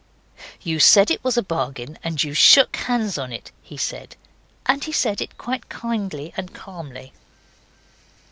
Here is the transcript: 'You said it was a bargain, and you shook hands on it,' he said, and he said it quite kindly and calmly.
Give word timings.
'You 0.61 0.79
said 0.79 1.11
it 1.11 1.23
was 1.23 1.37
a 1.37 1.43
bargain, 1.43 1.95
and 2.03 2.23
you 2.23 2.33
shook 2.33 2.75
hands 2.75 3.19
on 3.19 3.31
it,' 3.31 3.51
he 3.61 3.77
said, 3.77 4.15
and 4.65 4.83
he 4.83 4.91
said 4.91 5.21
it 5.21 5.37
quite 5.37 5.69
kindly 5.69 6.33
and 6.35 6.55
calmly. 6.55 7.13